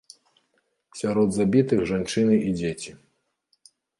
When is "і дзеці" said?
2.47-2.91